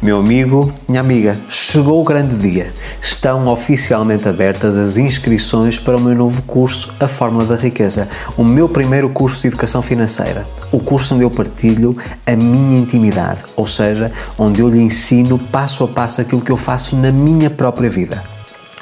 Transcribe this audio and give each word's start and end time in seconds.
Meu 0.00 0.20
amigo, 0.20 0.72
minha 0.88 1.00
amiga, 1.00 1.36
chegou 1.50 2.00
o 2.00 2.04
grande 2.04 2.36
dia. 2.36 2.72
Estão 3.02 3.48
oficialmente 3.48 4.28
abertas 4.28 4.76
as 4.76 4.96
inscrições 4.96 5.76
para 5.76 5.96
o 5.96 6.00
meu 6.00 6.14
novo 6.14 6.40
curso, 6.42 6.94
A 7.00 7.08
Fórmula 7.08 7.44
da 7.44 7.56
Riqueza, 7.56 8.08
o 8.36 8.44
meu 8.44 8.68
primeiro 8.68 9.08
curso 9.10 9.42
de 9.42 9.48
educação 9.48 9.82
financeira. 9.82 10.46
O 10.70 10.78
curso 10.78 11.16
onde 11.16 11.24
eu 11.24 11.30
partilho 11.30 11.96
a 12.24 12.36
minha 12.36 12.78
intimidade, 12.78 13.40
ou 13.56 13.66
seja, 13.66 14.12
onde 14.38 14.60
eu 14.60 14.68
lhe 14.68 14.80
ensino 14.80 15.36
passo 15.36 15.82
a 15.82 15.88
passo 15.88 16.20
aquilo 16.20 16.42
que 16.42 16.52
eu 16.52 16.56
faço 16.56 16.94
na 16.94 17.10
minha 17.10 17.50
própria 17.50 17.90
vida. 17.90 18.22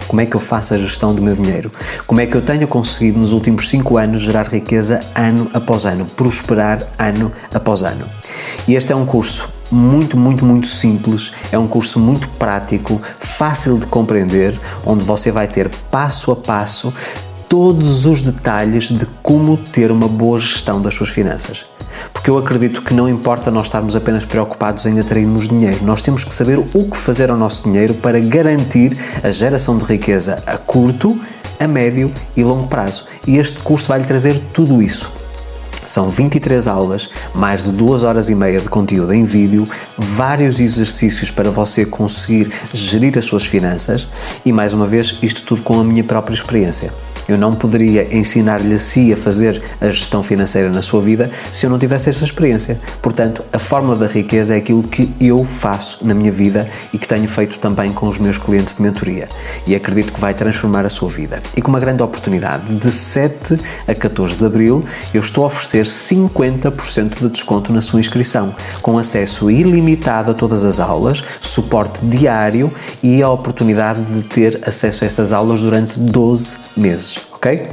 Como 0.06 0.20
é 0.20 0.26
que 0.26 0.36
eu 0.36 0.40
faço 0.40 0.74
a 0.74 0.78
gestão 0.78 1.14
do 1.14 1.22
meu 1.22 1.34
dinheiro? 1.34 1.72
Como 2.06 2.20
é 2.20 2.26
que 2.26 2.36
eu 2.36 2.42
tenho 2.42 2.68
conseguido 2.68 3.18
nos 3.18 3.32
últimos 3.32 3.70
5 3.70 3.96
anos 3.96 4.20
gerar 4.20 4.48
riqueza 4.48 5.00
ano 5.14 5.50
após 5.54 5.86
ano, 5.86 6.04
prosperar 6.04 6.78
ano 6.98 7.32
após 7.54 7.82
ano? 7.82 8.04
E 8.68 8.74
este 8.74 8.92
é 8.92 8.96
um 8.96 9.06
curso 9.06 9.55
muito, 9.70 10.16
muito, 10.16 10.44
muito 10.44 10.66
simples, 10.66 11.32
é 11.50 11.58
um 11.58 11.66
curso 11.66 11.98
muito 11.98 12.28
prático, 12.30 13.00
fácil 13.20 13.78
de 13.78 13.86
compreender, 13.86 14.58
onde 14.84 15.04
você 15.04 15.30
vai 15.30 15.48
ter 15.48 15.68
passo 15.90 16.30
a 16.30 16.36
passo 16.36 16.92
todos 17.48 18.06
os 18.06 18.22
detalhes 18.22 18.90
de 18.90 19.06
como 19.22 19.56
ter 19.56 19.90
uma 19.90 20.08
boa 20.08 20.38
gestão 20.38 20.80
das 20.80 20.94
suas 20.94 21.10
finanças. 21.10 21.66
Porque 22.12 22.28
eu 22.28 22.38
acredito 22.38 22.82
que 22.82 22.92
não 22.92 23.08
importa 23.08 23.50
nós 23.50 23.64
estarmos 23.64 23.96
apenas 23.96 24.24
preocupados 24.24 24.84
em 24.86 24.98
atrairmos 24.98 25.48
dinheiro, 25.48 25.84
nós 25.84 26.02
temos 26.02 26.24
que 26.24 26.34
saber 26.34 26.58
o 26.58 26.90
que 26.90 26.96
fazer 26.96 27.30
ao 27.30 27.36
nosso 27.36 27.64
dinheiro 27.64 27.94
para 27.94 28.18
garantir 28.20 28.96
a 29.22 29.30
geração 29.30 29.78
de 29.78 29.84
riqueza 29.84 30.42
a 30.46 30.58
curto, 30.58 31.18
a 31.58 31.66
médio 31.66 32.12
e 32.36 32.42
longo 32.42 32.66
prazo. 32.66 33.06
E 33.26 33.38
este 33.38 33.60
curso 33.60 33.88
vai 33.88 34.00
lhe 34.00 34.04
trazer 34.04 34.42
tudo 34.52 34.82
isso. 34.82 35.10
São 35.86 36.08
23 36.08 36.66
aulas, 36.68 37.08
mais 37.34 37.62
de 37.62 37.70
2 37.70 38.02
horas 38.02 38.28
e 38.28 38.34
meia 38.34 38.60
de 38.60 38.68
conteúdo 38.68 39.14
em 39.14 39.24
vídeo, 39.24 39.64
vários 39.96 40.60
exercícios 40.60 41.30
para 41.30 41.50
você 41.50 41.86
conseguir 41.86 42.52
gerir 42.72 43.16
as 43.16 43.24
suas 43.24 43.46
finanças 43.46 44.08
e, 44.44 44.52
mais 44.52 44.72
uma 44.72 44.86
vez, 44.86 45.18
isto 45.22 45.42
tudo 45.42 45.62
com 45.62 45.80
a 45.80 45.84
minha 45.84 46.04
própria 46.04 46.34
experiência. 46.34 46.92
Eu 47.28 47.36
não 47.36 47.52
poderia 47.52 48.14
ensinar-lhe 48.14 48.74
a 48.74 48.78
si 48.78 49.12
a 49.12 49.16
fazer 49.16 49.60
a 49.80 49.90
gestão 49.90 50.22
financeira 50.22 50.70
na 50.70 50.80
sua 50.80 51.00
vida 51.00 51.28
se 51.50 51.66
eu 51.66 51.70
não 51.70 51.78
tivesse 51.78 52.08
essa 52.08 52.24
experiência. 52.24 52.78
Portanto, 53.02 53.42
a 53.52 53.58
fórmula 53.58 53.96
da 53.96 54.06
riqueza 54.06 54.54
é 54.54 54.58
aquilo 54.58 54.82
que 54.84 55.12
eu 55.20 55.44
faço 55.44 56.06
na 56.06 56.14
minha 56.14 56.30
vida 56.30 56.68
e 56.92 56.98
que 56.98 57.08
tenho 57.08 57.26
feito 57.26 57.58
também 57.58 57.92
com 57.92 58.08
os 58.08 58.18
meus 58.20 58.38
clientes 58.38 58.76
de 58.76 58.82
mentoria. 58.82 59.28
E 59.66 59.74
acredito 59.74 60.12
que 60.12 60.20
vai 60.20 60.34
transformar 60.34 60.86
a 60.86 60.88
sua 60.88 61.08
vida. 61.08 61.42
E 61.56 61.62
com 61.62 61.68
uma 61.68 61.80
grande 61.80 62.02
oportunidade, 62.02 62.72
de 62.76 62.92
7 62.92 63.58
a 63.88 63.94
14 63.94 64.38
de 64.38 64.46
abril, 64.46 64.84
eu 65.12 65.20
estou 65.20 65.42
a 65.44 65.46
oferecer 65.48 65.75
50% 65.84 67.20
de 67.20 67.28
desconto 67.28 67.72
na 67.72 67.80
sua 67.80 68.00
inscrição, 68.00 68.54
com 68.82 68.98
acesso 68.98 69.50
ilimitado 69.50 70.30
a 70.30 70.34
todas 70.34 70.64
as 70.64 70.80
aulas, 70.80 71.22
suporte 71.40 72.04
diário 72.04 72.72
e 73.02 73.22
a 73.22 73.28
oportunidade 73.28 74.02
de 74.02 74.22
ter 74.22 74.60
acesso 74.66 75.04
a 75.04 75.06
estas 75.06 75.32
aulas 75.32 75.60
durante 75.60 75.98
12 75.98 76.56
meses 76.76 77.26
ok? 77.36 77.70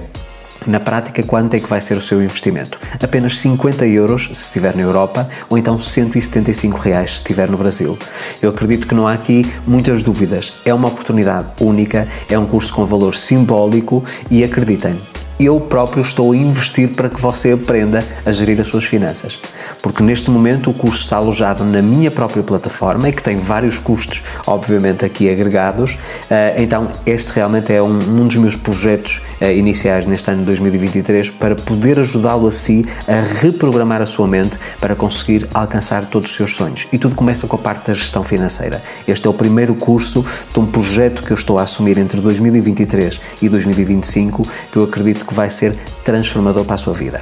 Na 0.65 0.79
prática, 0.79 1.21
quanto 1.23 1.55
é 1.55 1.59
que 1.59 1.67
vai 1.67 1.81
ser 1.81 1.97
o 1.97 2.01
seu 2.01 2.23
investimento? 2.23 2.77
Apenas 3.01 3.37
50 3.39 3.85
euros 3.85 4.25
se 4.25 4.43
estiver 4.43 4.75
na 4.75 4.81
Europa 4.81 5.27
ou 5.49 5.57
então 5.57 5.77
175 5.77 6.77
reais 6.77 7.09
se 7.11 7.15
estiver 7.17 7.49
no 7.49 7.57
Brasil. 7.57 7.97
Eu 8.41 8.49
acredito 8.49 8.87
que 8.87 8.95
não 8.95 9.05
há 9.05 9.13
aqui 9.13 9.45
muitas 9.67 10.01
dúvidas. 10.01 10.53
É 10.63 10.73
uma 10.73 10.87
oportunidade 10.87 11.47
única, 11.59 12.07
é 12.29 12.39
um 12.39 12.45
curso 12.45 12.73
com 12.73 12.85
valor 12.85 13.13
simbólico 13.13 14.05
e 14.31 14.41
acreditem, 14.41 14.97
eu 15.45 15.59
próprio 15.59 16.01
estou 16.01 16.31
a 16.31 16.35
investir 16.35 16.89
para 16.89 17.09
que 17.09 17.19
você 17.19 17.51
aprenda 17.51 18.03
a 18.25 18.31
gerir 18.31 18.59
as 18.59 18.67
suas 18.67 18.85
finanças. 18.85 19.39
Porque 19.81 20.03
neste 20.03 20.29
momento 20.31 20.69
o 20.69 20.73
curso 20.73 20.99
está 20.99 21.17
alojado 21.17 21.63
na 21.63 21.81
minha 21.81 22.09
própria 22.09 22.43
plataforma 22.43 23.09
e 23.09 23.11
que 23.11 23.21
tem 23.21 23.35
vários 23.35 23.77
custos, 23.77 24.23
obviamente, 24.47 25.03
aqui 25.03 25.29
agregados. 25.29 25.97
Eh, 26.29 26.55
então, 26.63 26.87
este 27.05 27.31
realmente 27.33 27.73
é 27.73 27.81
um, 27.81 27.97
um 27.97 28.27
dos 28.27 28.35
meus 28.37 28.55
projetos 28.55 29.21
eh, 29.41 29.55
iniciais 29.55 30.05
neste 30.05 30.29
ano 30.29 30.39
de 30.39 30.45
2023 30.45 31.29
para 31.31 31.55
poder 31.55 31.99
ajudá-lo 31.99 32.47
a 32.47 32.51
si 32.51 32.85
a 33.07 33.21
reprogramar 33.39 34.01
a 34.01 34.05
sua 34.05 34.27
mente 34.27 34.57
para 34.79 34.95
conseguir 34.95 35.47
alcançar 35.53 36.05
todos 36.05 36.29
os 36.29 36.35
seus 36.35 36.55
sonhos. 36.55 36.87
E 36.91 36.97
tudo 36.97 37.15
começa 37.15 37.47
com 37.47 37.55
a 37.55 37.59
parte 37.59 37.87
da 37.87 37.93
gestão 37.93 38.23
financeira. 38.23 38.81
Este 39.07 39.27
é 39.27 39.29
o 39.29 39.33
primeiro 39.33 39.75
curso 39.75 40.25
de 40.51 40.59
um 40.59 40.65
projeto 40.65 41.23
que 41.23 41.31
eu 41.31 41.35
estou 41.35 41.59
a 41.59 41.63
assumir 41.63 41.97
entre 41.97 42.21
2023 42.21 43.19
e 43.41 43.49
2025 43.49 44.43
que 44.71 44.77
eu 44.77 44.83
acredito 44.83 45.25
que 45.25 45.32
que 45.33 45.37
vai 45.37 45.49
ser 45.49 45.75
transformador 46.03 46.63
para 46.63 46.75
a 46.75 46.77
sua 46.77 46.93
vida. 46.93 47.21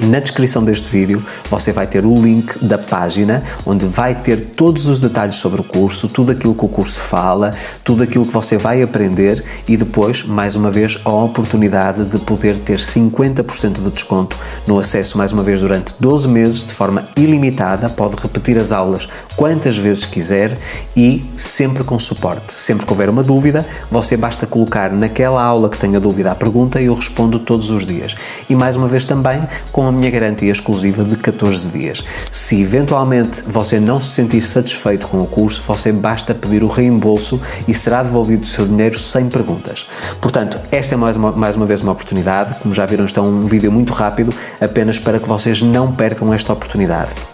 Na 0.00 0.18
descrição 0.18 0.64
deste 0.64 0.90
vídeo 0.90 1.24
você 1.48 1.70
vai 1.70 1.86
ter 1.86 2.04
o 2.04 2.14
link 2.14 2.58
da 2.64 2.76
página 2.76 3.44
onde 3.64 3.86
vai 3.86 4.12
ter 4.12 4.40
todos 4.40 4.86
os 4.88 4.98
detalhes 4.98 5.36
sobre 5.36 5.60
o 5.60 5.64
curso, 5.64 6.08
tudo 6.08 6.32
aquilo 6.32 6.52
que 6.52 6.64
o 6.64 6.68
curso 6.68 6.98
fala, 6.98 7.52
tudo 7.84 8.02
aquilo 8.02 8.26
que 8.26 8.32
você 8.32 8.56
vai 8.56 8.82
aprender 8.82 9.44
e 9.68 9.76
depois, 9.76 10.24
mais 10.24 10.56
uma 10.56 10.68
vez, 10.68 10.98
a 11.04 11.12
oportunidade 11.12 12.04
de 12.06 12.18
poder 12.18 12.56
ter 12.56 12.78
50% 12.78 13.82
de 13.82 13.90
desconto 13.90 14.36
no 14.66 14.80
acesso, 14.80 15.16
mais 15.16 15.30
uma 15.30 15.44
vez, 15.44 15.60
durante 15.60 15.94
12 16.00 16.26
meses 16.26 16.66
de 16.66 16.74
forma 16.74 17.08
ilimitada. 17.16 17.88
Pode 17.88 18.16
repetir 18.16 18.58
as 18.58 18.72
aulas 18.72 19.08
quantas 19.36 19.76
vezes 19.76 20.04
quiser 20.04 20.58
e 20.96 21.24
sempre 21.36 21.84
com 21.84 21.98
suporte. 22.00 22.52
Sempre 22.52 22.84
que 22.84 22.92
houver 22.92 23.08
uma 23.08 23.22
dúvida, 23.22 23.64
você 23.90 24.16
basta 24.16 24.44
colocar 24.44 24.90
naquela 24.90 25.42
aula 25.42 25.68
que 25.68 25.78
tenha 25.78 26.00
dúvida 26.00 26.32
a 26.32 26.34
pergunta 26.34 26.80
e 26.80 26.86
eu 26.86 26.94
respondo 26.94 27.38
todos 27.38 27.70
os 27.70 27.86
dias. 27.86 28.16
E 28.50 28.56
mais 28.56 28.74
uma 28.74 28.88
vez 28.88 29.04
também 29.04 29.46
com 29.70 29.83
com 29.84 29.88
a 29.88 29.92
minha 29.92 30.10
garantia 30.10 30.50
exclusiva 30.50 31.04
de 31.04 31.14
14 31.14 31.68
dias. 31.68 32.02
Se 32.30 32.62
eventualmente 32.62 33.42
você 33.46 33.78
não 33.78 34.00
se 34.00 34.08
sentir 34.08 34.40
satisfeito 34.40 35.06
com 35.06 35.20
o 35.20 35.26
curso, 35.26 35.62
você 35.66 35.92
basta 35.92 36.34
pedir 36.34 36.62
o 36.62 36.68
reembolso 36.68 37.38
e 37.68 37.74
será 37.74 38.02
devolvido 38.02 38.44
o 38.44 38.46
seu 38.46 38.66
dinheiro 38.66 38.98
sem 38.98 39.28
perguntas. 39.28 39.86
Portanto, 40.22 40.58
esta 40.72 40.94
é 40.94 40.96
mais 40.96 41.16
uma, 41.16 41.32
mais 41.32 41.54
uma 41.54 41.66
vez 41.66 41.82
uma 41.82 41.92
oportunidade. 41.92 42.58
Como 42.60 42.72
já 42.72 42.86
viram, 42.86 43.04
está 43.04 43.20
um 43.20 43.44
vídeo 43.44 43.70
muito 43.70 43.92
rápido, 43.92 44.32
apenas 44.58 44.98
para 44.98 45.20
que 45.20 45.28
vocês 45.28 45.60
não 45.60 45.92
percam 45.92 46.32
esta 46.32 46.54
oportunidade. 46.54 47.33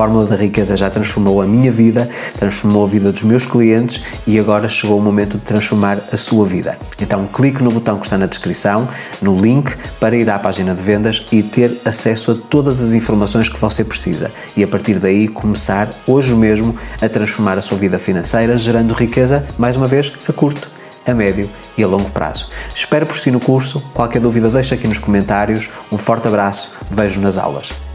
Fórmula 0.00 0.24
da 0.24 0.34
riqueza 0.34 0.78
já 0.78 0.88
transformou 0.88 1.42
a 1.42 1.46
minha 1.46 1.70
vida, 1.70 2.08
transformou 2.38 2.86
a 2.86 2.88
vida 2.88 3.12
dos 3.12 3.22
meus 3.22 3.44
clientes 3.44 4.02
e 4.26 4.38
agora 4.38 4.66
chegou 4.66 4.98
o 4.98 5.02
momento 5.02 5.36
de 5.36 5.44
transformar 5.44 5.98
a 6.10 6.16
sua 6.16 6.46
vida. 6.46 6.78
Então 6.98 7.26
clique 7.26 7.62
no 7.62 7.70
botão 7.70 7.98
que 7.98 8.06
está 8.06 8.16
na 8.16 8.24
descrição, 8.24 8.88
no 9.20 9.38
link, 9.38 9.70
para 10.00 10.16
ir 10.16 10.30
à 10.30 10.38
página 10.38 10.74
de 10.74 10.82
vendas 10.82 11.26
e 11.30 11.42
ter 11.42 11.82
acesso 11.84 12.32
a 12.32 12.34
todas 12.34 12.82
as 12.82 12.94
informações 12.94 13.50
que 13.50 13.60
você 13.60 13.84
precisa 13.84 14.32
e 14.56 14.64
a 14.64 14.66
partir 14.66 14.98
daí 14.98 15.28
começar 15.28 15.90
hoje 16.06 16.34
mesmo 16.34 16.74
a 17.02 17.06
transformar 17.06 17.58
a 17.58 17.62
sua 17.62 17.76
vida 17.76 17.98
financeira, 17.98 18.56
gerando 18.56 18.94
riqueza, 18.94 19.44
mais 19.58 19.76
uma 19.76 19.86
vez, 19.86 20.10
a 20.26 20.32
curto 20.32 20.70
a 21.06 21.12
médio 21.12 21.50
e 21.76 21.84
a 21.84 21.86
longo 21.86 22.08
prazo. 22.08 22.48
Espero 22.74 23.04
por 23.04 23.18
si 23.18 23.30
no 23.30 23.38
curso. 23.38 23.80
Qualquer 23.92 24.22
dúvida 24.22 24.48
deixa 24.48 24.76
aqui 24.76 24.88
nos 24.88 24.98
comentários. 24.98 25.68
Um 25.92 25.98
forte 25.98 26.26
abraço. 26.26 26.72
Vejo 26.90 27.20
nas 27.20 27.36
aulas. 27.36 27.89